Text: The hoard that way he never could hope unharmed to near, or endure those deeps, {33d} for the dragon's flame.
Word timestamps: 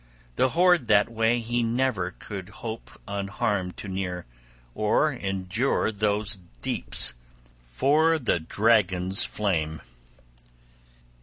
The 0.35 0.49
hoard 0.49 0.87
that 0.87 1.09
way 1.11 1.37
he 1.39 1.61
never 1.61 2.09
could 2.17 2.49
hope 2.49 2.99
unharmed 3.07 3.77
to 3.77 3.87
near, 3.87 4.25
or 4.73 5.13
endure 5.13 5.91
those 5.91 6.39
deeps, 6.63 7.11
{33d} 7.61 7.65
for 7.67 8.17
the 8.17 8.39
dragon's 8.39 9.23
flame. 9.23 9.79